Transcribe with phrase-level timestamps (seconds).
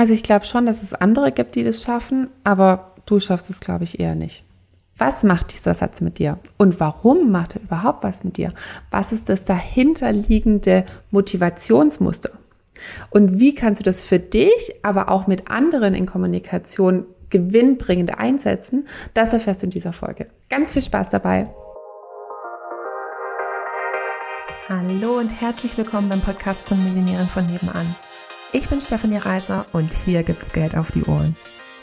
[0.00, 3.60] Also ich glaube schon, dass es andere gibt, die das schaffen, aber du schaffst es,
[3.60, 4.44] glaube ich, eher nicht.
[4.96, 6.38] Was macht dieser Satz mit dir?
[6.56, 8.54] Und warum macht er überhaupt was mit dir?
[8.90, 12.30] Was ist das dahinterliegende Motivationsmuster?
[13.10, 18.88] Und wie kannst du das für dich, aber auch mit anderen in Kommunikation gewinnbringend einsetzen?
[19.12, 20.28] Das erfährst du in dieser Folge.
[20.48, 21.50] Ganz viel Spaß dabei.
[24.70, 27.94] Hallo und herzlich willkommen beim Podcast von Millionären von nebenan.
[28.52, 31.36] Ich bin Stefanie Reiser und hier gibt's Geld auf die Ohren.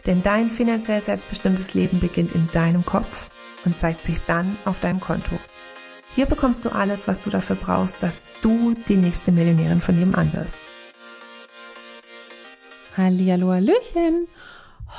[0.05, 3.29] Denn dein finanziell selbstbestimmtes Leben beginnt in deinem Kopf
[3.63, 5.39] und zeigt sich dann auf deinem Konto.
[6.13, 10.33] Hier bekommst du alles, was du dafür brauchst, dass du die nächste Millionärin von nebenan
[10.33, 10.57] wirst.
[12.97, 14.27] Hallihallo, Hallöchen!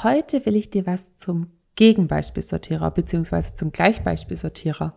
[0.03, 3.53] Heute will ich dir was zum Gegenbeispielsortierer bzw.
[3.53, 4.95] zum Gleichbeispielsortierer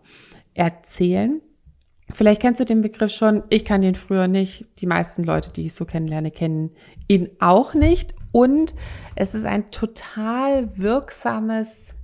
[0.53, 1.41] erzählen,
[2.13, 3.43] Vielleicht kennst du den Begriff schon.
[3.49, 4.65] Ich kann den früher nicht.
[4.79, 6.71] Die meisten Leute, die ich so kennenlerne, kennen
[7.07, 8.13] ihn auch nicht.
[8.31, 8.73] Und
[9.15, 11.95] es ist ein total wirksames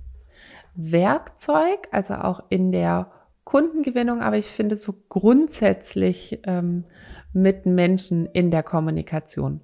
[0.74, 3.10] Werkzeug, also auch in der
[3.44, 6.84] Kundengewinnung, aber ich finde so grundsätzlich ähm,
[7.32, 9.60] mit Menschen in der Kommunikation.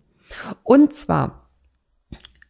[0.62, 1.50] Und zwar,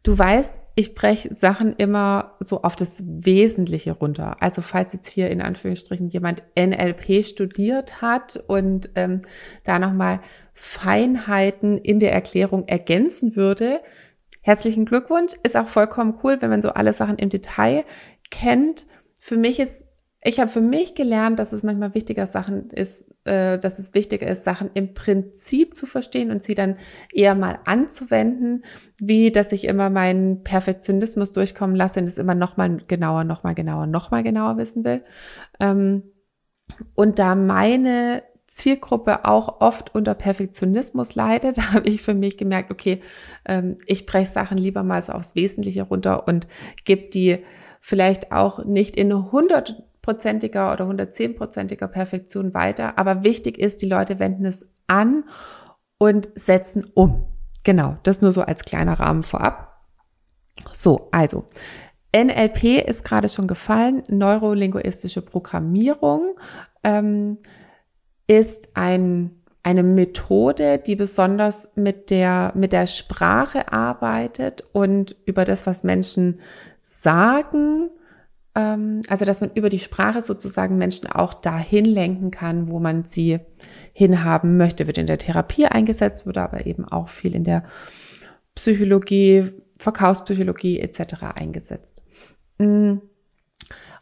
[0.05, 4.37] du weißt, ich breche Sachen immer so auf das Wesentliche runter.
[4.41, 9.23] Also falls jetzt hier in Anführungsstrichen jemand NLP studiert hat und ähm,
[9.63, 10.21] da nochmal
[10.53, 13.81] Feinheiten in der Erklärung ergänzen würde,
[14.43, 15.35] herzlichen Glückwunsch.
[15.45, 17.85] Ist auch vollkommen cool, wenn man so alle Sachen im Detail
[18.31, 18.87] kennt.
[19.21, 19.84] Für mich ist
[20.27, 24.27] ich habe für mich gelernt, dass es manchmal wichtiger Sachen ist, äh, dass es wichtiger
[24.27, 26.79] ist, Sachen im Prinzip zu verstehen und sie dann
[27.13, 28.65] eher mal anzuwenden,
[28.99, 33.43] wie dass ich immer meinen Perfektionismus durchkommen lasse und es immer noch mal genauer, noch
[33.43, 35.05] mal genauer, noch mal genauer wissen will.
[35.61, 36.05] Ähm,
[36.95, 43.03] und da meine Zielgruppe auch oft unter Perfektionismus leidet, habe ich für mich gemerkt, okay,
[43.45, 46.47] ähm, ich breche Sachen lieber mal so aufs Wesentliche runter und
[46.87, 47.45] gebe die
[47.83, 52.99] vielleicht auch nicht in 100 prozentiger oder 110-prozentiger Perfektion weiter.
[52.99, 55.25] Aber wichtig ist, die Leute wenden es an
[55.97, 57.25] und setzen um.
[57.65, 59.81] Genau, das nur so als kleiner Rahmen vorab.
[60.73, 61.47] So, also
[62.15, 64.03] NLP ist gerade schon gefallen.
[64.09, 66.39] Neurolinguistische Programmierung
[66.83, 67.39] ähm,
[68.27, 75.67] ist ein, eine Methode, die besonders mit der, mit der Sprache arbeitet und über das,
[75.67, 76.41] was Menschen
[76.83, 77.89] sagen,
[78.55, 83.41] also dass man über die Sprache sozusagen Menschen auch dahin lenken kann, wo man sie
[83.93, 87.65] hinhaben möchte, wird in der Therapie eingesetzt, wird aber eben auch viel in der
[88.55, 91.25] Psychologie, Verkaufspsychologie etc.
[91.35, 92.05] eingesetzt.
[92.59, 92.99] Mm.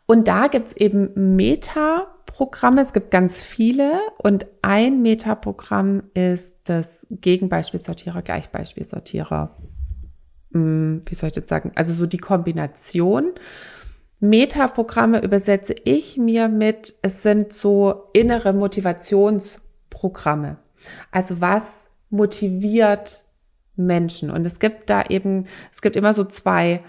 [0.05, 8.21] Und da gibt's eben Meta-Programme, es gibt ganz viele und ein Meta-Programm ist das Gegenbeispielsortierer,
[8.21, 9.57] Gleichbeispielsortierer.
[10.51, 11.73] Mm, wie soll ich das sagen?
[11.75, 13.33] Also so die Kombination
[14.23, 20.59] Metaprogramme übersetze ich mir mit, es sind so innere Motivationsprogramme.
[21.11, 23.25] Also was motiviert
[23.75, 24.31] Menschen?
[24.31, 26.85] Und es gibt da eben, es gibt immer so zwei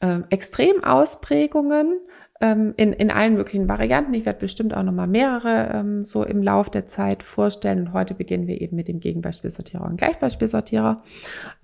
[0.00, 2.00] äh, Extremausprägungen
[2.42, 4.12] ähm, in, in allen möglichen Varianten.
[4.12, 7.78] Ich werde bestimmt auch nochmal mehrere ähm, so im Lauf der Zeit vorstellen.
[7.78, 11.02] Und heute beginnen wir eben mit dem Gegenbeispielsortierer und Gleichbeispielsortierer.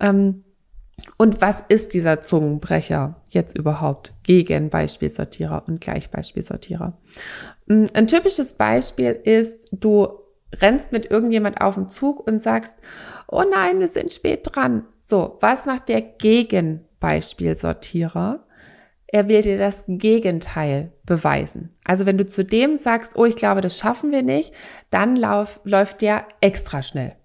[0.01, 0.45] Ähm,
[1.19, 6.97] und was ist dieser Zungenbrecher jetzt überhaupt gegen Beispielsortierer und Gleichbeispielsortierer?
[7.67, 10.09] Mm, ein typisches Beispiel ist, du
[10.61, 12.77] rennst mit irgendjemand auf dem Zug und sagst,
[13.29, 14.87] oh nein, wir sind spät dran.
[15.03, 18.47] So, was macht der Gegenbeispielsortierer?
[19.07, 21.77] Er will dir das Gegenteil beweisen.
[21.85, 24.55] Also wenn du zu dem sagst, oh, ich glaube, das schaffen wir nicht,
[24.91, 27.17] dann lauf, läuft der extra schnell.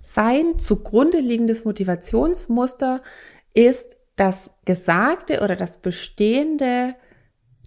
[0.00, 3.02] Sein zugrunde liegendes Motivationsmuster
[3.54, 6.94] ist das Gesagte oder das Bestehende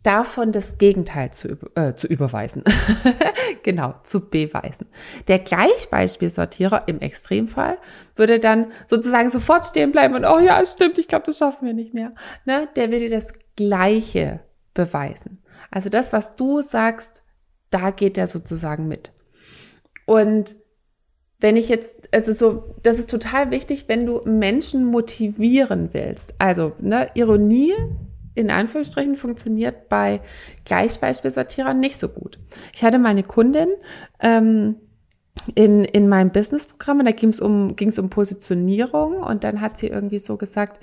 [0.03, 2.63] davon das Gegenteil zu, äh, zu überweisen.
[3.63, 4.87] genau, zu beweisen.
[5.27, 7.77] Der Gleichbeispielsortierer im Extremfall
[8.15, 11.65] würde dann sozusagen sofort stehen bleiben und, oh ja, es stimmt, ich glaube, das schaffen
[11.65, 12.13] wir nicht mehr.
[12.45, 12.67] Ne?
[12.75, 14.41] Der dir das Gleiche
[14.73, 15.41] beweisen.
[15.71, 17.23] Also das, was du sagst,
[17.69, 19.13] da geht er sozusagen mit.
[20.05, 20.57] Und
[21.43, 26.35] wenn ich jetzt, also so, das ist total wichtig, wenn du Menschen motivieren willst.
[26.39, 27.73] Also, ne, Ironie
[28.33, 30.21] in Anführungsstrichen funktioniert bei
[30.63, 32.39] Gleichbeispielsortierern nicht so gut.
[32.73, 33.67] Ich hatte meine Kundin
[34.21, 34.77] ähm,
[35.53, 39.87] in, in meinem Businessprogramm, da ging es um, ging's um Positionierung und dann hat sie
[39.87, 40.79] irgendwie so gesagt,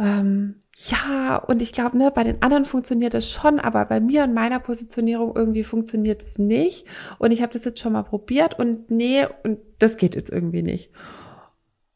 [0.00, 0.54] ähm,
[0.86, 4.34] ja, und ich glaube, ne, bei den anderen funktioniert das schon, aber bei mir und
[4.34, 6.86] meiner Positionierung irgendwie funktioniert es nicht.
[7.18, 10.62] Und ich habe das jetzt schon mal probiert und nee, und das geht jetzt irgendwie
[10.62, 10.92] nicht.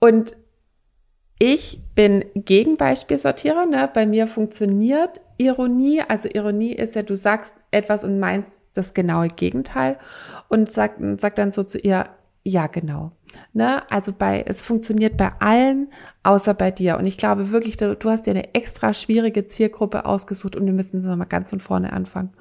[0.01, 0.37] Und
[1.39, 3.67] ich bin Gegenbeispielsortierer.
[3.67, 3.89] Ne?
[3.93, 6.03] Bei mir funktioniert Ironie.
[6.07, 9.97] Also Ironie ist ja, du sagst etwas und meinst das genaue Gegenteil
[10.49, 12.09] und sagt sag dann so zu ihr,
[12.45, 13.13] ja, genau.
[13.53, 13.83] Ne?
[13.91, 15.89] Also bei, es funktioniert bei allen,
[16.23, 16.97] außer bei dir.
[16.97, 20.73] Und ich glaube wirklich, du, du hast dir eine extra schwierige Zielgruppe ausgesucht und wir
[20.73, 22.33] müssen nochmal ganz von vorne anfangen.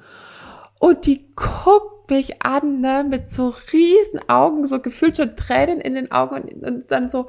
[0.78, 5.94] Und die guckt mich an, ne, mit so riesen Augen, so gefühlt schon Tränen in
[5.94, 7.28] den Augen und, und dann so,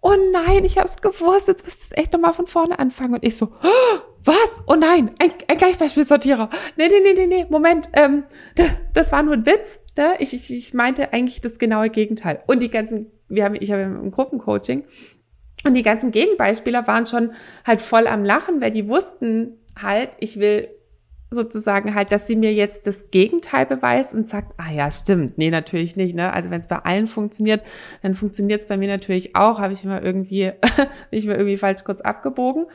[0.00, 3.14] oh nein, ich hab's gewusst, jetzt müsstest du echt nochmal von vorne anfangen.
[3.14, 4.62] Und ich so, oh, was?
[4.66, 6.50] Oh nein, ein, ein Gleichbeispielsortierer.
[6.76, 8.24] Nee, nee, nee, nee, nee, Moment, ähm,
[8.54, 9.80] das, das war nur ein Witz.
[9.96, 10.14] Ne?
[10.18, 12.42] Ich, ich, ich meinte eigentlich das genaue Gegenteil.
[12.46, 14.84] Und die ganzen, wir haben, ich habe ein Gruppencoaching
[15.66, 17.32] und die ganzen Gegenbeispieler waren schon
[17.66, 20.68] halt voll am Lachen, weil die wussten halt, ich will
[21.34, 25.36] sozusagen halt, dass sie mir jetzt das Gegenteil beweist und sagt, ah ja, stimmt.
[25.36, 26.14] Nee, natürlich nicht.
[26.14, 26.32] Ne?
[26.32, 27.62] Also wenn es bei allen funktioniert,
[28.02, 29.60] dann funktioniert es bei mir natürlich auch.
[29.60, 30.52] Habe ich immer irgendwie,
[31.10, 32.66] bin ich mir irgendwie falsch kurz abgebogen.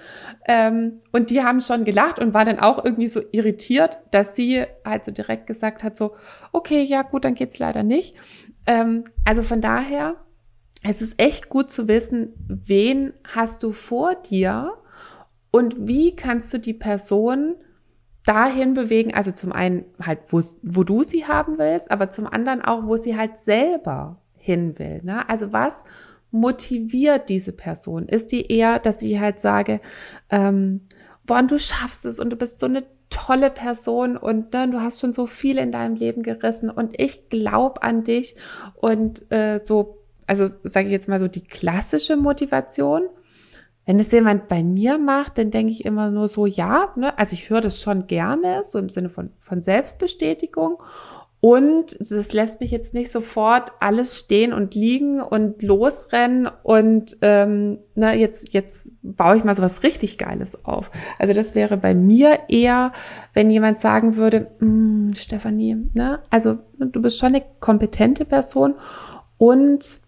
[0.48, 4.66] Ähm, und die haben schon gelacht und waren dann auch irgendwie so irritiert, dass sie
[4.86, 6.16] halt so direkt gesagt hat, so,
[6.52, 8.16] okay, ja gut, dann geht's leider nicht.
[8.68, 10.16] Ähm, also von daher,
[10.84, 14.74] es ist echt gut zu wissen, wen hast du vor dir
[15.52, 17.56] und wie kannst du die Person
[18.30, 22.62] dahin bewegen, also zum einen halt, wo, wo du sie haben willst, aber zum anderen
[22.62, 25.02] auch, wo sie halt selber hin will.
[25.04, 25.28] Ne?
[25.28, 25.84] Also was
[26.30, 28.08] motiviert diese Person?
[28.08, 29.82] Ist die eher, dass ich halt sage,
[30.30, 30.82] ähm,
[31.26, 35.00] boah, du schaffst es und du bist so eine tolle Person und ne, du hast
[35.00, 38.36] schon so viel in deinem Leben gerissen und ich glaube an dich
[38.76, 43.10] und äh, so, also sage ich jetzt mal so die klassische Motivation
[43.90, 47.18] wenn es jemand bei mir macht, dann denke ich immer nur so, ja, ne?
[47.18, 50.78] also ich höre das schon gerne, so im Sinne von, von Selbstbestätigung.
[51.42, 57.80] Und das lässt mich jetzt nicht sofort alles stehen und liegen und losrennen und ähm,
[57.96, 60.92] ne, jetzt, jetzt baue ich mal so was richtig Geiles auf.
[61.18, 62.92] Also das wäre bei mir eher,
[63.34, 68.76] wenn jemand sagen würde, hm, Stefanie, ne, also du bist schon eine kompetente Person
[69.40, 70.00] und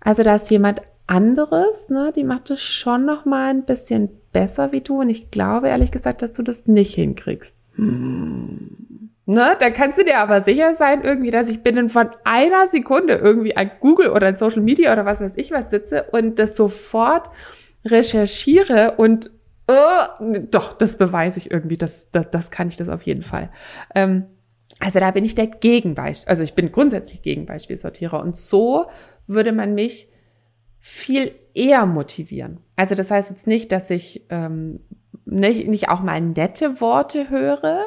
[0.00, 4.72] also da ist jemand anderes, ne, die macht es schon noch mal ein bisschen besser
[4.72, 7.56] wie du und ich glaube ehrlich gesagt, dass du das nicht hinkriegst.
[7.74, 9.10] Hm.
[9.26, 13.14] Ne, da kannst du dir aber sicher sein, irgendwie, dass ich binnen von einer Sekunde
[13.14, 16.56] irgendwie an Google oder an Social Media oder was weiß ich was sitze und das
[16.56, 17.28] sofort
[17.84, 19.30] recherchiere und
[19.68, 23.50] oh, doch, das beweise ich irgendwie, das, das, das kann ich das auf jeden Fall.
[23.94, 24.24] Ähm,
[24.80, 28.86] also da bin ich der Gegenbeispiel, also ich bin grundsätzlich Gegenbeispielsortierer und so
[29.26, 30.08] würde man mich
[30.78, 32.60] viel eher motivieren.
[32.76, 34.80] Also das heißt jetzt nicht, dass ich ähm,
[35.24, 37.84] nicht, nicht auch mal nette Worte höre.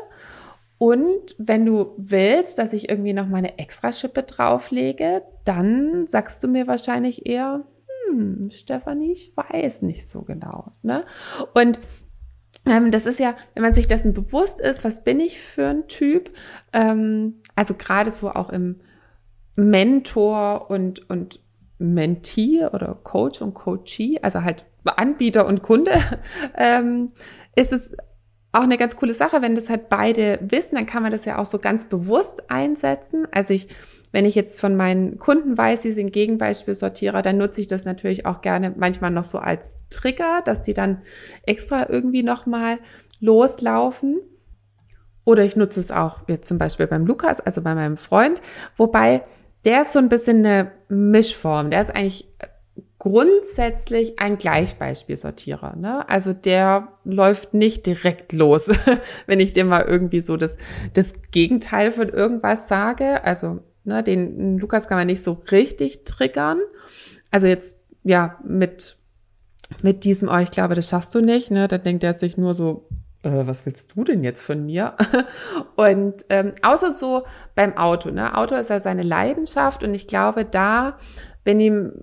[0.78, 6.48] Und wenn du willst, dass ich irgendwie noch mal eine Extraschippe drauflege, dann sagst du
[6.48, 7.66] mir wahrscheinlich eher,
[8.10, 10.72] hm, Stefanie, ich weiß nicht so genau.
[10.82, 11.06] Ne?
[11.54, 11.80] Und
[12.66, 15.88] ähm, das ist ja, wenn man sich dessen bewusst ist, was bin ich für ein
[15.88, 16.32] Typ,
[16.74, 18.82] ähm, also gerade so auch im
[19.56, 21.41] Mentor und, und
[21.82, 25.92] Mentee oder Coach und Coachee, also halt Anbieter und Kunde,
[26.58, 27.12] ähm,
[27.56, 27.94] ist es
[28.52, 31.38] auch eine ganz coole Sache, wenn das halt beide wissen, dann kann man das ja
[31.38, 33.26] auch so ganz bewusst einsetzen.
[33.32, 33.68] Also ich,
[34.12, 38.26] wenn ich jetzt von meinen Kunden weiß, sie sind Gegenbeispielsortierer, dann nutze ich das natürlich
[38.26, 41.02] auch gerne manchmal noch so als Trigger, dass sie dann
[41.46, 42.80] extra irgendwie nochmal
[43.22, 44.18] loslaufen.
[45.24, 48.42] Oder ich nutze es auch jetzt zum Beispiel beim Lukas, also bei meinem Freund,
[48.76, 49.24] wobei
[49.66, 51.70] der ist so ein bisschen eine Mischform.
[51.70, 52.28] Der ist eigentlich
[52.98, 55.76] grundsätzlich ein Gleichbeispielsortierer.
[55.76, 56.08] Ne?
[56.08, 58.70] Also der läuft nicht direkt los,
[59.26, 60.56] wenn ich dir mal irgendwie so das,
[60.94, 63.24] das Gegenteil von irgendwas sage.
[63.24, 66.60] Also ne, den Lukas kann man nicht so richtig triggern.
[67.32, 68.98] Also jetzt ja mit
[69.84, 71.50] mit diesem, oh, ich glaube, das schaffst du nicht.
[71.52, 71.68] Ne?
[71.68, 72.88] Da denkt er sich nur so,
[73.24, 74.96] äh, was willst du denn jetzt von mir?
[75.76, 77.24] und ähm, außer so
[77.56, 78.38] beim Auto, ne?
[78.38, 80.98] Auto ist ja seine Leidenschaft und ich glaube, da,
[81.44, 81.94] wenn ihm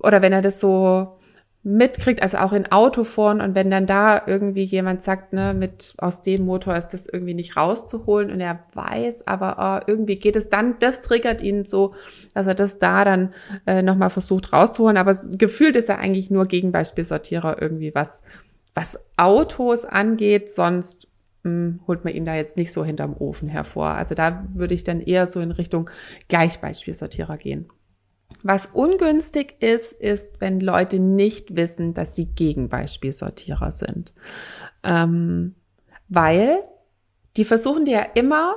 [0.00, 1.14] oder wenn er das so
[1.62, 6.22] mitkriegt, also auch in Autoforen und wenn dann da irgendwie jemand sagt, ne, mit aus
[6.22, 10.48] dem Motor ist das irgendwie nicht rauszuholen und er weiß, aber oh, irgendwie geht es
[10.48, 11.92] dann, das triggert ihn so,
[12.32, 13.34] dass er das da dann
[13.66, 18.22] äh, nochmal versucht rauszuholen, aber gefühlt ist er eigentlich nur Gegenbeispielsortierer irgendwie was
[18.80, 21.06] was Autos angeht, sonst
[21.42, 23.88] mh, hm, holt man ihn da jetzt nicht so hinterm Ofen hervor.
[23.88, 25.90] Also da würde ich dann eher so in Richtung
[26.28, 27.68] Gleichbeispielsortierer gehen.
[28.42, 34.14] Was ungünstig ist, ist, wenn Leute nicht wissen, dass sie Gegenbeispielsortierer sind.
[34.82, 35.56] Ähm,
[36.08, 36.60] weil
[37.36, 38.56] die versuchen dir ja immer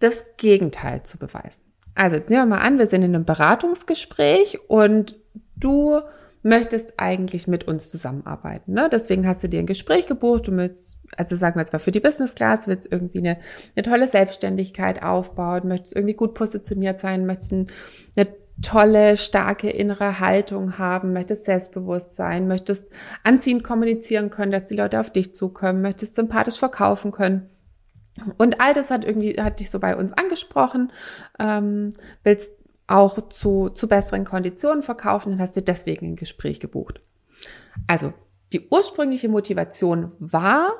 [0.00, 1.62] das Gegenteil zu beweisen.
[1.94, 5.16] Also jetzt nehmen wir mal an, wir sind in einem Beratungsgespräch und
[5.56, 6.00] du
[6.42, 8.72] möchtest eigentlich mit uns zusammenarbeiten.
[8.72, 8.88] Ne?
[8.90, 11.92] Deswegen hast du dir ein Gespräch gebucht, du willst, also sagen wir jetzt mal für
[11.92, 13.38] die Business Class, willst irgendwie eine,
[13.76, 18.26] eine tolle Selbstständigkeit aufbauen, möchtest irgendwie gut positioniert sein, möchtest eine
[18.60, 22.86] tolle, starke innere Haltung haben, möchtest selbstbewusst sein, möchtest
[23.24, 27.48] anziehend kommunizieren können, dass die Leute auf dich zukommen, möchtest sympathisch verkaufen können.
[28.36, 30.92] Und all das hat irgendwie, hat dich so bei uns angesprochen,
[31.38, 31.94] ähm,
[32.24, 32.52] willst
[32.86, 37.00] auch zu, zu besseren Konditionen verkaufen und hast dir deswegen ein Gespräch gebucht.
[37.86, 38.12] Also,
[38.52, 40.72] die ursprüngliche Motivation war,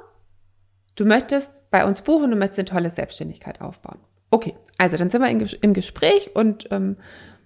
[0.95, 3.99] du möchtest bei uns buchen, du möchtest eine tolle Selbstständigkeit aufbauen.
[4.31, 6.97] Okay, also dann sind wir im Gespräch und ähm,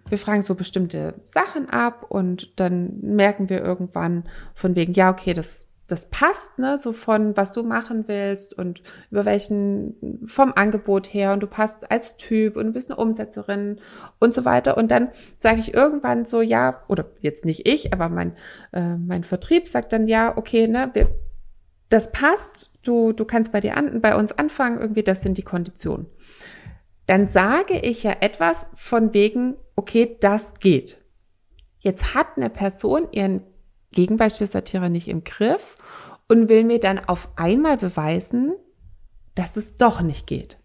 [0.09, 5.33] wir fragen so bestimmte Sachen ab und dann merken wir irgendwann von wegen, ja, okay,
[5.33, 11.13] das, das passt, ne, so von was du machen willst und über welchen, vom Angebot
[11.13, 13.81] her und du passt als Typ und du bist eine Umsetzerin
[14.19, 14.77] und so weiter.
[14.77, 18.37] Und dann sage ich irgendwann so, ja, oder jetzt nicht ich, aber mein,
[18.73, 21.09] äh, mein Vertrieb sagt dann, ja, okay, ne, wir,
[21.89, 25.43] das passt, du, du kannst bei dir an, bei uns anfangen, irgendwie, das sind die
[25.43, 26.07] Konditionen.
[27.07, 30.99] Dann sage ich ja etwas von wegen, okay, das geht.
[31.79, 33.43] Jetzt hat eine Person ihren
[33.93, 35.77] Gegenbeispielsortierer nicht im Griff
[36.29, 38.53] und will mir dann auf einmal beweisen,
[39.35, 40.59] dass es doch nicht geht.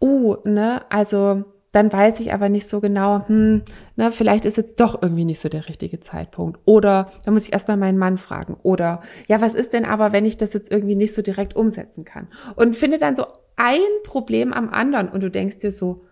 [0.00, 3.62] Oh, ne, also dann weiß ich aber nicht so genau, hm,
[3.96, 6.58] ne, vielleicht ist jetzt doch irgendwie nicht so der richtige Zeitpunkt.
[6.64, 8.56] Oder da muss ich erstmal meinen Mann fragen.
[8.62, 12.06] Oder ja, was ist denn aber, wenn ich das jetzt irgendwie nicht so direkt umsetzen
[12.06, 12.28] kann?
[12.54, 13.26] Und finde dann so
[13.56, 16.02] ein Problem am anderen und du denkst dir so,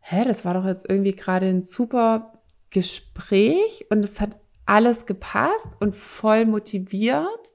[0.00, 2.32] hä, das war doch jetzt irgendwie gerade ein super
[2.70, 4.38] Gespräch und es hat
[4.70, 7.52] alles gepasst und voll motiviert.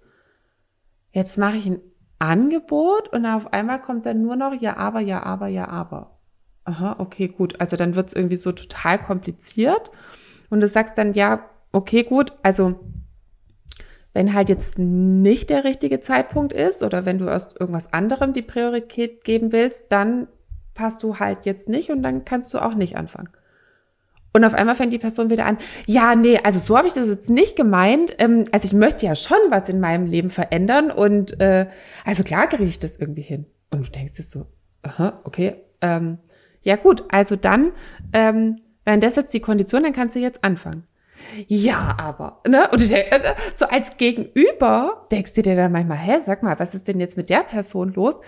[1.14, 1.80] Jetzt mache ich ein
[2.20, 6.20] Angebot und auf einmal kommt dann nur noch ja, aber, ja, aber, ja, aber.
[6.66, 7.62] Aha, okay, gut.
[7.62, 9.92] Also dann wird es irgendwie so total kompliziert
[10.50, 12.74] und du sagst dann, ja, okay, gut, also
[14.14, 18.42] wenn halt jetzt nicht der richtige Zeitpunkt ist oder wenn du erst irgendwas anderem die
[18.42, 20.28] Priorität geben willst, dann
[20.74, 23.30] passt du halt jetzt nicht und dann kannst du auch nicht anfangen.
[24.36, 27.08] Und auf einmal fängt die Person wieder an, ja, nee, also so habe ich das
[27.08, 28.16] jetzt nicht gemeint.
[28.20, 31.68] Ähm, also ich möchte ja schon was in meinem Leben verändern und äh,
[32.04, 33.46] also klar kriege ich das irgendwie hin.
[33.72, 34.48] Und du denkst dir so,
[34.82, 36.18] aha, okay, ähm,
[36.64, 37.72] ja gut, also dann,
[38.12, 40.84] ähm, wenn das jetzt die Kondition, dann kannst du jetzt anfangen.
[41.48, 42.68] Ja, aber, ne?
[42.74, 46.90] Und äh, so als Gegenüber denkst du dir dann manchmal, hä, sag mal, was ist
[46.90, 48.20] denn jetzt mit der Person los?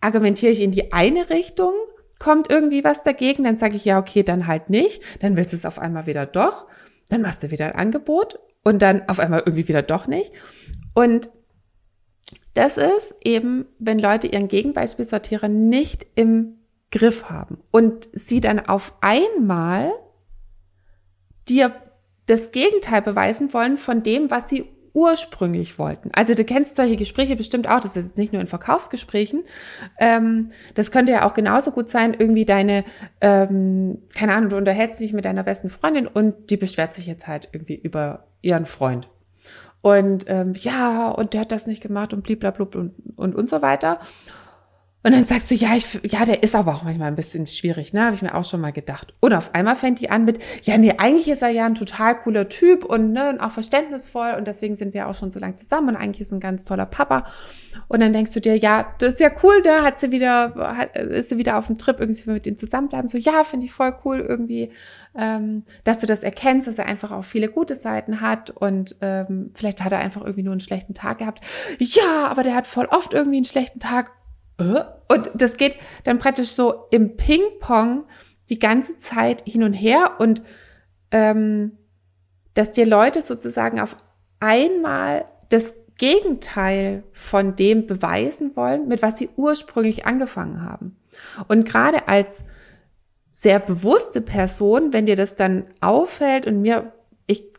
[0.00, 1.72] argumentiere ich in die eine Richtung,
[2.18, 5.56] kommt irgendwie was dagegen, dann sage ich ja, okay, dann halt nicht, dann willst du
[5.56, 6.66] es auf einmal wieder doch,
[7.08, 10.32] dann machst du wieder ein Angebot und dann auf einmal irgendwie wieder doch nicht.
[10.94, 11.30] Und
[12.54, 16.54] das ist eben, wenn Leute ihren Gegenbeispielsortierer nicht im
[16.90, 19.92] Griff haben und sie dann auf einmal
[21.48, 21.74] dir
[22.26, 26.10] das Gegenteil beweisen wollen von dem, was sie ursprünglich wollten.
[26.14, 29.42] Also du kennst solche Gespräche bestimmt auch, das ist jetzt nicht nur in Verkaufsgesprächen.
[29.98, 32.84] Ähm, das könnte ja auch genauso gut sein, irgendwie deine,
[33.20, 37.26] ähm, keine Ahnung, du unterhältst dich mit deiner besten Freundin und die beschwert sich jetzt
[37.26, 39.08] halt irgendwie über ihren Freund.
[39.82, 43.60] Und ähm, ja, und der hat das nicht gemacht und blablabla und, und, und so
[43.60, 43.98] weiter.
[45.04, 47.92] Und dann sagst du, ja, ich, ja, der ist aber auch manchmal ein bisschen schwierig,
[47.92, 48.06] ne?
[48.06, 49.12] Habe ich mir auch schon mal gedacht.
[49.20, 52.18] Und auf einmal fängt die an mit, ja, nee, eigentlich ist er ja ein total
[52.18, 55.56] cooler Typ und, ne, und auch verständnisvoll und deswegen sind wir auch schon so lange
[55.56, 57.26] zusammen und eigentlich ist ein ganz toller Papa.
[57.88, 60.96] Und dann denkst du dir, ja, das ist ja cool, da hat sie wieder, hat,
[60.96, 63.06] ist sie wieder auf dem Trip, irgendwie mit ihm zusammenbleiben.
[63.06, 64.70] So, ja, finde ich voll cool irgendwie,
[65.14, 69.50] ähm, dass du das erkennst, dass er einfach auch viele gute Seiten hat und ähm,
[69.52, 71.42] vielleicht hat er einfach irgendwie nur einen schlechten Tag gehabt.
[71.78, 74.12] Ja, aber der hat voll oft irgendwie einen schlechten Tag?
[74.56, 78.04] Und das geht dann praktisch so im Ping-Pong
[78.48, 80.42] die ganze Zeit hin und her und
[81.10, 81.72] ähm,
[82.54, 83.96] dass dir Leute sozusagen auf
[84.40, 90.96] einmal das Gegenteil von dem beweisen wollen, mit was sie ursprünglich angefangen haben.
[91.48, 92.42] Und gerade als
[93.32, 96.92] sehr bewusste Person, wenn dir das dann auffällt und mir,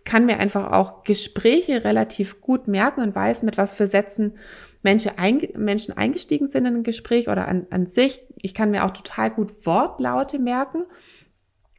[0.05, 4.37] kann mir einfach auch Gespräche relativ gut merken und weiß, mit was für Sätzen
[4.83, 8.21] Menschen, eingestiegen sind in ein Gespräch oder an, an sich.
[8.35, 10.83] Ich kann mir auch total gut Wortlaute merken.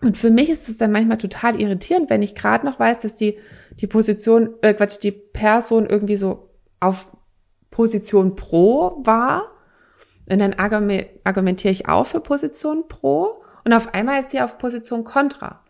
[0.03, 3.15] Und für mich ist es dann manchmal total irritierend, wenn ich gerade noch weiß, dass
[3.15, 3.39] die,
[3.81, 7.17] die Position, äh Quatsch, die Person irgendwie so auf
[7.71, 9.53] Position Pro war.
[10.29, 13.41] Und dann argumentiere ich auch für Position Pro.
[13.65, 15.63] Und auf einmal ist sie auf Position Contra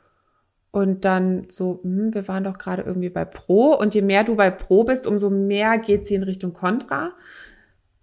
[0.77, 4.37] und dann so, hm, wir waren doch gerade irgendwie bei Pro und je mehr du
[4.37, 7.13] bei Pro bist, umso mehr geht sie in Richtung Contra.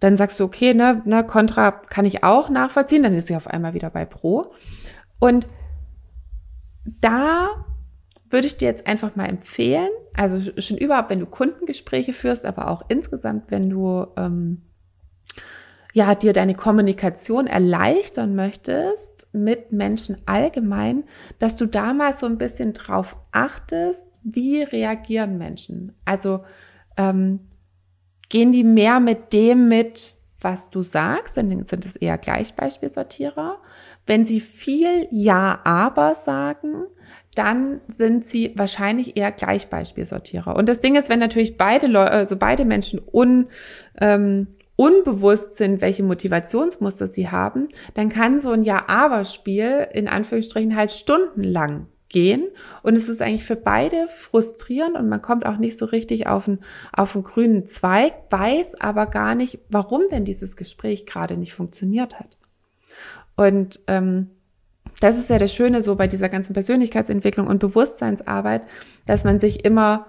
[0.00, 3.46] Dann sagst du, okay, ne, ne, Contra kann ich auch nachvollziehen, dann ist sie auf
[3.46, 4.52] einmal wieder bei Pro.
[5.20, 5.46] Und
[6.84, 7.64] da
[8.28, 12.66] würde ich dir jetzt einfach mal empfehlen, also schon überhaupt, wenn du Kundengespräche führst, aber
[12.66, 14.62] auch insgesamt, wenn du ähm,
[15.94, 21.04] ja dir deine Kommunikation erleichtern möchtest mit Menschen allgemein,
[21.38, 25.92] dass du da mal so ein bisschen drauf achtest, wie reagieren Menschen.
[26.04, 26.44] Also
[26.96, 27.40] ähm,
[28.28, 33.60] gehen die mehr mit dem mit, was du sagst, dann sind es eher Gleichbeispielsortierer.
[34.04, 36.86] Wenn sie viel Ja, aber sagen,
[37.36, 40.56] dann sind sie wahrscheinlich eher Gleichbeispielsortierer.
[40.56, 43.46] Und das Ding ist, wenn natürlich beide Leute, also beide Menschen un,
[44.00, 50.90] ähm, unbewusst sind, welche Motivationsmuster sie haben, dann kann so ein Ja-Aber-Spiel in Anführungsstrichen halt
[50.90, 52.48] stundenlang gehen.
[52.82, 56.48] Und es ist eigentlich für beide frustrierend und man kommt auch nicht so richtig auf
[56.48, 56.60] einen,
[56.92, 62.18] auf einen grünen Zweig, weiß aber gar nicht, warum denn dieses Gespräch gerade nicht funktioniert
[62.18, 62.38] hat.
[63.36, 64.30] Und ähm,
[65.00, 68.62] das ist ja das Schöne so bei dieser ganzen Persönlichkeitsentwicklung und Bewusstseinsarbeit,
[69.06, 70.06] dass man sich immer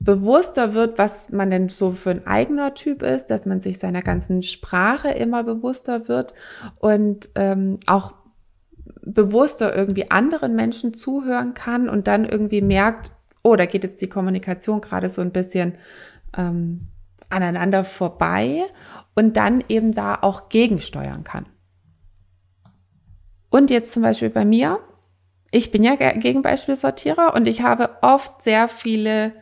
[0.00, 4.02] bewusster wird, was man denn so für ein eigener Typ ist, dass man sich seiner
[4.02, 6.34] ganzen Sprache immer bewusster wird
[6.76, 8.14] und ähm, auch
[9.02, 13.10] bewusster irgendwie anderen Menschen zuhören kann und dann irgendwie merkt,
[13.42, 15.74] oh, da geht jetzt die Kommunikation gerade so ein bisschen
[16.36, 16.88] ähm,
[17.28, 18.64] aneinander vorbei
[19.14, 21.46] und dann eben da auch gegensteuern kann.
[23.50, 24.78] Und jetzt zum Beispiel bei mir,
[25.50, 29.32] ich bin ja Gegenbeispielsortierer und ich habe oft sehr viele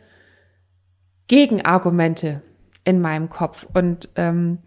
[1.27, 2.41] Gegenargumente
[2.83, 3.67] in meinem Kopf.
[3.73, 4.59] Und ähm,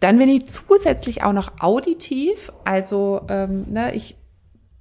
[0.00, 2.52] dann bin ich zusätzlich auch noch auditiv.
[2.64, 4.16] Also ähm, ne, ich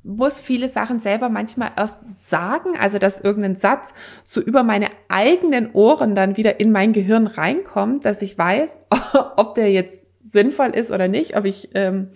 [0.03, 1.97] muss viele Sachen selber manchmal erst
[2.29, 7.27] sagen, also dass irgendein Satz so über meine eigenen Ohren dann wieder in mein Gehirn
[7.27, 8.79] reinkommt, dass ich weiß,
[9.35, 12.09] ob der jetzt sinnvoll ist oder nicht, ob ich ähm,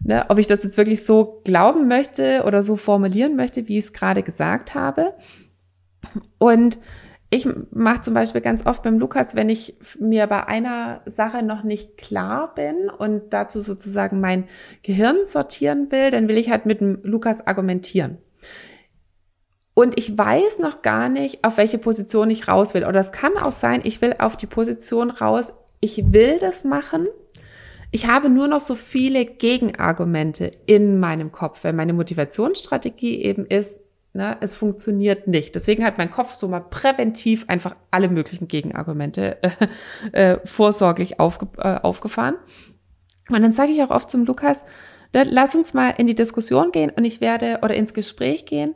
[0.00, 3.86] ne, ob ich das jetzt wirklich so glauben möchte oder so formulieren möchte, wie ich
[3.86, 5.14] es gerade gesagt habe.
[6.38, 6.78] Und
[7.36, 11.62] ich mache zum Beispiel ganz oft beim Lukas, wenn ich mir bei einer Sache noch
[11.62, 14.44] nicht klar bin und dazu sozusagen mein
[14.82, 18.18] Gehirn sortieren will, dann will ich halt mit dem Lukas argumentieren.
[19.74, 22.84] Und ich weiß noch gar nicht, auf welche Position ich raus will.
[22.84, 27.06] Oder es kann auch sein, ich will auf die Position raus, ich will das machen,
[27.92, 33.80] ich habe nur noch so viele Gegenargumente in meinem Kopf, weil meine Motivationsstrategie eben ist,
[34.16, 35.54] ne, es funktioniert nicht.
[35.54, 41.48] Deswegen hat mein Kopf so mal präventiv einfach alle möglichen Gegenargumente äh, äh, vorsorglich aufge,
[41.58, 42.36] äh, aufgefahren.
[43.28, 44.62] Und dann sage ich auch oft zum Lukas,
[45.12, 48.74] ne, lass uns mal in die Diskussion gehen und ich werde oder ins Gespräch gehen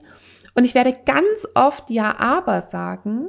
[0.54, 3.28] und ich werde ganz oft ja aber sagen,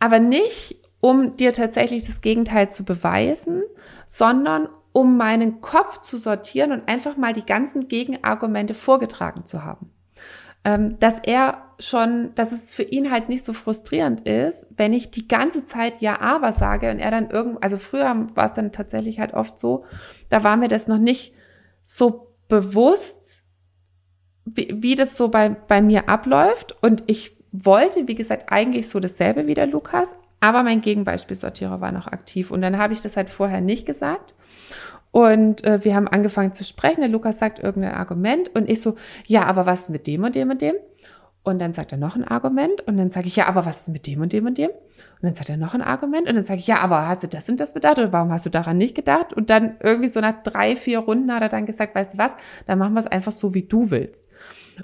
[0.00, 3.62] aber nicht um dir tatsächlich das Gegenteil zu beweisen,
[4.06, 9.90] sondern um meinen Kopf zu sortieren und einfach mal die ganzen Gegenargumente vorgetragen zu haben.
[10.64, 15.10] Ähm, dass er schon, dass es für ihn halt nicht so frustrierend ist, wenn ich
[15.10, 18.72] die ganze Zeit ja aber sage und er dann irgend, also früher war es dann
[18.72, 19.84] tatsächlich halt oft so,
[20.30, 21.34] da war mir das noch nicht
[21.82, 23.42] so bewusst,
[24.44, 29.00] wie, wie das so bei, bei mir abläuft und ich wollte, wie gesagt, eigentlich so
[29.00, 33.16] dasselbe wie der Lukas, aber mein Gegenbeispielsortierer war noch aktiv und dann habe ich das
[33.16, 34.34] halt vorher nicht gesagt.
[35.12, 37.02] Und äh, wir haben angefangen zu sprechen.
[37.02, 38.96] Der Lukas sagt irgendein Argument und ich so,
[39.26, 40.74] ja, aber was mit dem und dem und dem?
[41.44, 43.88] Und dann sagt er noch ein Argument und dann sage ich, ja, aber was ist
[43.88, 44.70] mit dem und dem und dem?
[44.70, 47.28] Und dann sagt er noch ein Argument und dann sage ich, ja, aber hast du
[47.28, 49.32] das und das bedacht oder warum hast du daran nicht gedacht?
[49.32, 52.32] Und dann irgendwie so nach drei, vier Runden hat er dann gesagt, weißt du was,
[52.66, 54.28] dann machen wir es einfach so, wie du willst.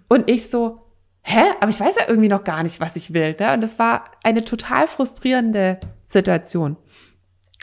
[0.09, 0.81] Und ich so,
[1.23, 3.35] hä, aber ich weiß ja irgendwie noch gar nicht, was ich will.
[3.39, 3.55] Ne?
[3.55, 6.77] Und das war eine total frustrierende Situation.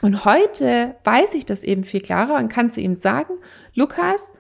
[0.02, 3.34] Und heute weiß ich das eben viel klarer und kann zu ihm sagen,
[3.74, 4.32] Lukas,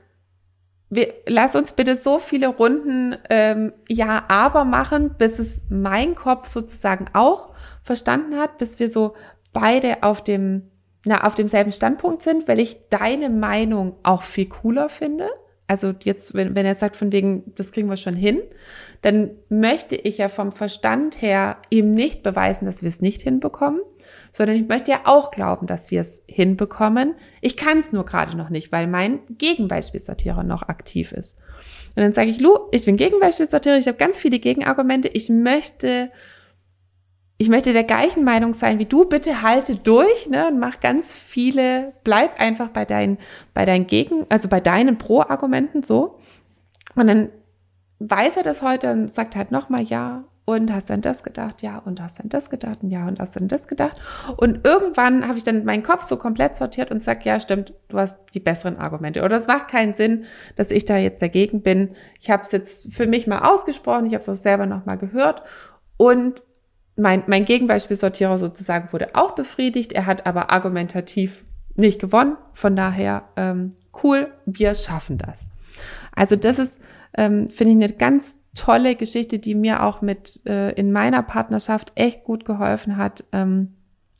[0.90, 6.48] wir, lass uns bitte so viele Runden ähm, Ja, aber machen, bis es mein Kopf
[6.48, 9.16] sozusagen auch verstanden hat, bis wir so
[9.54, 10.72] beide auf dem,
[11.06, 15.30] na, auf demselben Standpunkt sind, weil ich deine Meinung auch viel cooler finde
[15.68, 18.42] also jetzt, wenn, wenn er sagt von wegen, das kriegen wir schon hin,
[19.02, 23.82] dann möchte ich ja vom Verstand her ihm nicht beweisen, dass wir es nicht hinbekommen,
[24.32, 27.16] sondern ich möchte ja auch glauben, dass wir es hinbekommen.
[27.42, 31.36] Ich kann es nur gerade noch nicht, weil mein Gegenbeispielsortierer noch aktiv ist.
[31.96, 36.12] Und dann sage ich, Lu, ich bin Gegenbeispielsortierer, ich habe ganz viele Gegenargumente, ich möchte
[37.38, 39.06] ich möchte der gleichen Meinung sein wie du.
[39.06, 43.18] Bitte halte durch ne, und mach ganz viele, bleib einfach bei deinen,
[43.54, 46.20] bei deinen Gegen, also bei deinen Pro-Argumenten so.
[46.96, 47.30] Und dann
[48.00, 51.80] weiß er das heute und sagt halt nochmal ja, und hast dann das gedacht, ja,
[51.80, 54.00] und hast dann das gedacht, ja, und hast dann das gedacht.
[54.38, 57.98] Und irgendwann habe ich dann meinen Kopf so komplett sortiert und sag, ja, stimmt, du
[57.98, 59.24] hast die besseren Argumente.
[59.24, 61.96] Oder es macht keinen Sinn, dass ich da jetzt dagegen bin.
[62.22, 65.42] Ich habe es jetzt für mich mal ausgesprochen, ich habe es auch selber nochmal gehört.
[65.98, 66.44] Und
[66.96, 69.94] mein, mein Gegenbeispielsortierer sozusagen wurde auch befriedigt.
[69.94, 71.44] Er hat aber argumentativ
[71.76, 72.38] nicht gewonnen.
[72.54, 73.72] Von daher, ähm,
[74.04, 75.48] cool, wir schaffen das.
[76.16, 76.80] Also das ist,
[77.18, 81.92] ähm, finde ich, eine ganz tolle Geschichte, die mir auch mit äh, in meiner Partnerschaft
[81.96, 83.26] echt gut geholfen hat.
[83.34, 83.74] Ähm,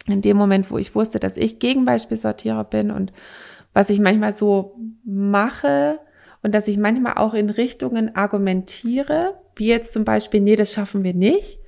[0.08, 3.12] in dem Moment, wo ich wusste, dass ich Gegenbeispielsortierer bin und
[3.74, 6.00] was ich manchmal so mache
[6.44, 11.04] und dass ich manchmal auch in Richtungen argumentiere, wie jetzt zum Beispiel, nee, das schaffen
[11.04, 11.60] wir nicht.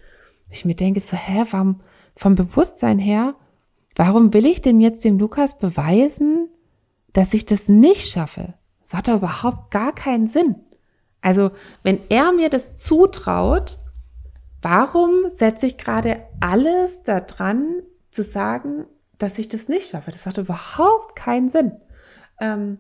[0.50, 1.80] Ich mir denke so, hä, warum,
[2.16, 3.36] vom Bewusstsein her,
[3.96, 6.50] warum will ich denn jetzt dem Lukas beweisen,
[7.14, 8.54] dass ich das nicht schaffe?
[8.82, 10.56] Das hat doch überhaupt gar keinen Sinn.
[11.22, 11.52] Also,
[11.84, 13.78] wenn er mir das zutraut,
[14.62, 17.82] warum setze ich gerade alles daran,
[18.12, 18.86] zu sagen,
[19.18, 20.12] dass ich das nicht schaffe?
[20.12, 21.74] Das hat überhaupt keinen Sinn.
[22.40, 22.80] Ähm,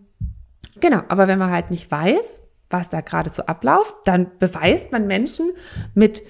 [0.79, 5.07] genau, aber wenn man halt nicht weiß, was da gerade so abläuft, dann beweist man
[5.07, 5.51] Menschen
[5.93, 6.21] mit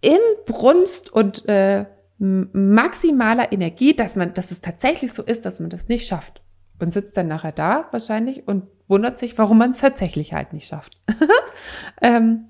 [0.00, 1.86] Inbrunst und äh,
[2.18, 6.42] maximaler Energie, dass man, dass es tatsächlich so ist, dass man das nicht schafft.
[6.80, 10.68] Und sitzt dann nachher da wahrscheinlich und wundert sich, warum man es tatsächlich halt nicht
[10.68, 10.98] schafft.
[12.02, 12.46] ähm,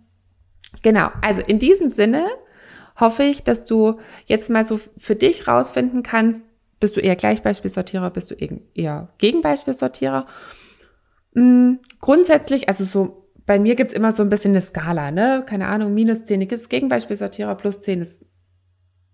[0.83, 2.27] genau, also in diesem Sinne
[2.99, 6.45] hoffe ich, dass du jetzt mal so für dich rausfinden kannst,
[6.81, 8.35] bist du eher Gleichbeispielsortierer, bist du
[8.75, 10.27] eher Gegenbeispielsortierer.
[11.35, 15.43] Mhm, grundsätzlich, also so bei mir gibt's immer so ein bisschen eine Skala, ne?
[15.47, 18.23] Keine Ahnung, minus 10 ist Gegenbeispielsortierer, plus 10 ist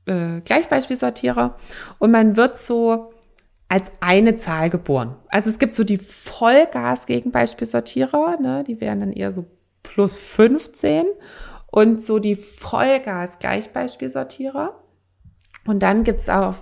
[0.06, 1.56] äh, Gleichbeispielsortierer.
[2.00, 3.12] Und man wird so
[3.68, 5.14] als eine Zahl geboren.
[5.28, 8.64] Also es gibt so die Vollgas-Gegenbeispielsortierer, ne?
[8.66, 9.46] die wären dann eher so
[9.84, 11.06] plus 15
[11.70, 14.82] und so die Vollgas-Gleichbeispielsortierer.
[15.64, 16.56] Und dann gibt's auch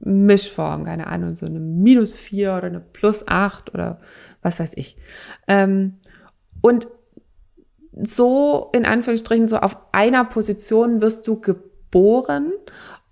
[0.00, 4.00] Mischform, keine Ahnung, so eine minus 4 oder eine plus 8 oder
[4.40, 4.96] was weiß ich.
[5.46, 5.98] Ähm,
[6.62, 6.88] und
[8.00, 12.52] so in Anführungsstrichen so auf einer Position wirst du geboren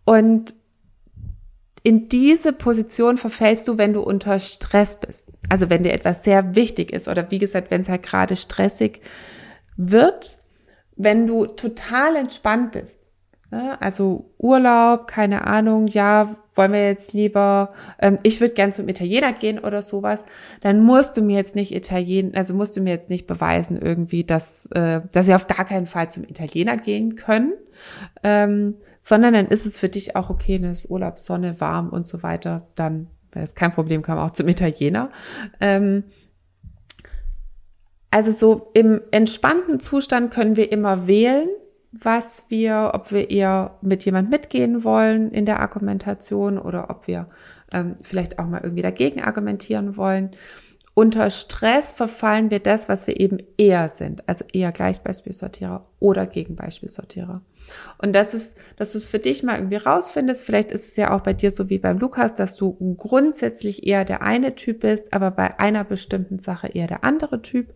[0.05, 0.55] und
[1.83, 5.27] in diese Position verfällst du, wenn du unter Stress bist.
[5.49, 9.01] Also wenn dir etwas sehr wichtig ist oder wie gesagt, wenn es halt gerade stressig
[9.77, 10.38] wird,
[10.97, 13.10] wenn du total entspannt bist.
[13.51, 13.81] Ne?
[13.81, 19.33] Also Urlaub, keine Ahnung, ja, wollen wir jetzt lieber, ähm, ich würde gern zum Italiener
[19.33, 20.25] gehen oder sowas,
[20.61, 24.25] dann musst du mir jetzt nicht Italien, also musst du mir jetzt nicht beweisen irgendwie,
[24.25, 27.55] dass, äh, dass wir auf gar keinen Fall zum Italiener gehen können,
[28.23, 32.07] ähm, sondern dann ist es für dich auch okay, ne, ist Urlaub, Sonne, warm und
[32.07, 35.11] so weiter, dann es kein Problem, kann man auch zum Italiener.
[35.61, 36.05] Ähm,
[38.11, 41.49] also so im entspannten Zustand können wir immer wählen,
[41.92, 47.29] was wir, ob wir eher mit jemand mitgehen wollen in der Argumentation oder ob wir
[47.72, 50.31] ähm, vielleicht auch mal irgendwie dagegen argumentieren wollen.
[50.94, 57.42] Unter Stress verfallen wir das, was wir eben eher sind, also eher Gleichbeispielsortierer oder Gegenbeispielsortierer.
[57.98, 60.44] Und das ist, dass du es für dich mal irgendwie rausfindest.
[60.44, 64.05] Vielleicht ist es ja auch bei dir so wie beim Lukas, dass du grundsätzlich eher
[64.05, 67.74] der eine Typ bist, aber bei einer bestimmten Sache eher der andere Typ.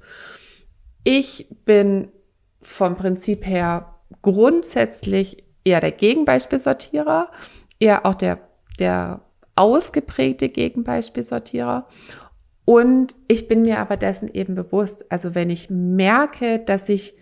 [1.05, 2.09] Ich bin
[2.61, 7.31] vom Prinzip her grundsätzlich eher der Gegenbeispielsortierer,
[7.79, 8.39] eher auch der,
[8.79, 9.23] der
[9.57, 11.87] ausgeprägte Gegenbeispielsortierer.
[12.65, 15.11] Und ich bin mir aber dessen eben bewusst.
[15.11, 17.15] Also wenn ich merke, dass ich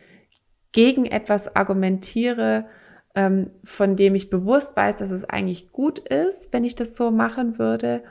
[0.72, 2.66] gegen etwas argumentiere,
[3.14, 7.10] ähm, von dem ich bewusst weiß, dass es eigentlich gut ist, wenn ich das so
[7.10, 8.02] machen würde,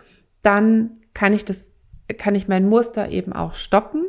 [0.42, 1.72] dann kann ich das,
[2.18, 4.06] kann ich mein Muster eben auch stoppen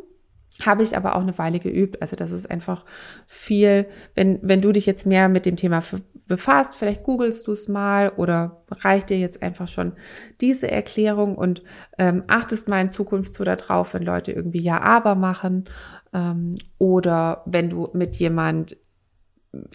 [0.67, 2.03] habe ich aber auch eine Weile geübt.
[2.03, 2.85] Also das ist einfach
[3.27, 5.83] viel, wenn, wenn du dich jetzt mehr mit dem Thema
[6.29, 9.93] befasst, vielleicht googelst du es mal oder reicht dir jetzt einfach schon
[10.41, 11.63] diese Erklärung und
[11.99, 15.69] ähm, achtest mal in Zukunft so darauf, wenn Leute irgendwie Ja, aber machen
[16.13, 18.77] ähm, oder wenn du mit jemand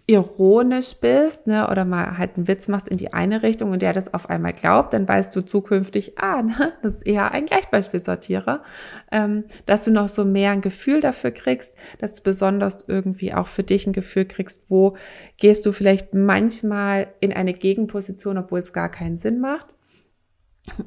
[0.08, 3.94] ironisch bist, ne, oder mal halt einen Witz machst in die eine Richtung und der
[3.94, 8.64] das auf einmal glaubt, dann weißt du zukünftig, ah, ne, das ist eher ein Gleichbeispielsortierer,
[9.12, 13.48] ähm, dass du noch so mehr ein Gefühl dafür kriegst, dass du besonders irgendwie auch
[13.48, 14.98] für dich ein Gefühl kriegst, wo
[15.38, 19.76] gehst du vielleicht manchmal in eine Gegenposition, obwohl es gar keinen Sinn macht.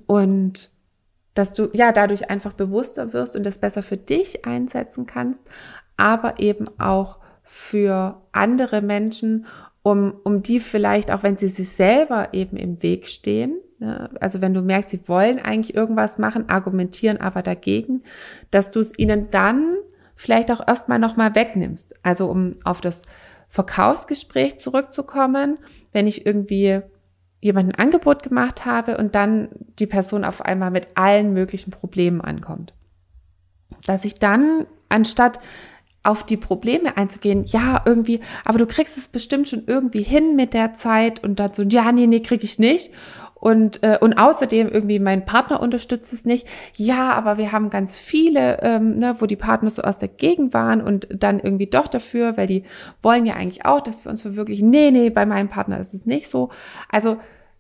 [0.07, 0.71] Und
[1.35, 5.47] dass du ja dadurch einfach bewusster wirst und das besser für dich einsetzen kannst,
[5.97, 7.20] aber eben auch
[7.53, 9.45] für andere Menschen,
[9.83, 14.41] um, um die vielleicht, auch wenn sie sich selber eben im Weg stehen, ne, also
[14.41, 18.05] wenn du merkst, sie wollen eigentlich irgendwas machen, argumentieren aber dagegen,
[18.53, 19.75] dass du es ihnen dann
[20.15, 21.93] vielleicht auch erstmal nochmal wegnimmst.
[22.05, 23.03] Also um auf das
[23.49, 25.59] Verkaufsgespräch zurückzukommen,
[25.91, 26.83] wenn ich irgendwie
[27.41, 29.49] jemand ein Angebot gemacht habe und dann
[29.81, 32.75] die Person auf einmal mit allen möglichen Problemen ankommt.
[33.87, 35.41] Dass ich dann, anstatt
[36.03, 40.55] auf die Probleme einzugehen, ja, irgendwie, aber du kriegst es bestimmt schon irgendwie hin mit
[40.55, 42.91] der Zeit und dann so, ja, nee, nee, krieg ich nicht.
[43.35, 46.47] Und, äh, und außerdem irgendwie mein Partner unterstützt es nicht.
[46.77, 50.53] Ja, aber wir haben ganz viele, ähm, ne, wo die Partner so aus der Gegend
[50.53, 52.65] waren und dann irgendwie doch dafür, weil die
[53.03, 54.69] wollen ja eigentlich auch, dass wir uns verwirklichen.
[54.69, 56.51] Nee, nee, bei meinem Partner ist es nicht so.
[56.91, 57.17] Also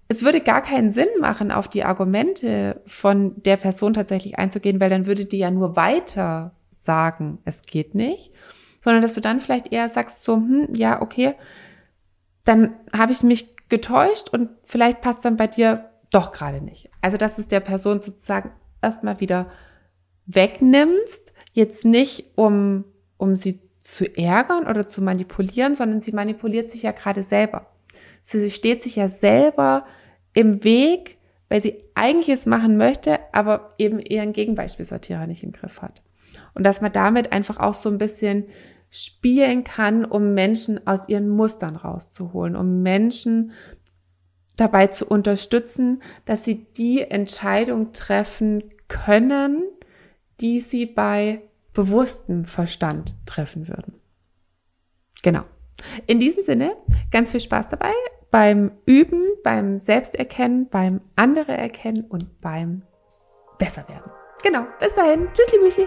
[0.09, 4.90] es würde gar keinen Sinn machen, auf die Argumente von der Person tatsächlich einzugehen, weil
[4.90, 8.32] dann würde die ja nur weiter sagen, es geht nicht,
[8.80, 11.34] sondern dass du dann vielleicht eher sagst so, hm, ja, okay,
[12.44, 16.90] dann habe ich mich getäuscht und vielleicht passt dann bei dir doch gerade nicht.
[17.00, 18.50] Also, dass es der Person sozusagen
[18.82, 19.50] erstmal wieder
[20.26, 22.84] wegnimmst, jetzt nicht um,
[23.16, 27.66] um sie zu ärgern oder zu manipulieren, sondern sie manipuliert sich ja gerade selber.
[28.22, 29.86] Sie steht sich ja selber
[30.32, 35.82] im Weg, weil sie eigentlich es machen möchte, aber eben ihren Gegenbeispielsortierer nicht im Griff
[35.82, 36.02] hat.
[36.54, 38.46] Und dass man damit einfach auch so ein bisschen
[38.90, 43.52] spielen kann, um Menschen aus ihren Mustern rauszuholen, um Menschen
[44.56, 49.62] dabei zu unterstützen, dass sie die Entscheidung treffen können,
[50.40, 53.94] die sie bei bewusstem Verstand treffen würden.
[55.22, 55.44] Genau.
[56.06, 56.76] In diesem Sinne,
[57.10, 57.92] ganz viel Spaß dabei
[58.30, 62.82] beim Üben, beim Selbsterkennen, beim andere erkennen und beim
[63.58, 64.12] Besserwerden.
[64.42, 64.66] Genau.
[64.78, 65.28] Bis dahin.
[65.32, 65.86] Tschüssli, Müsli.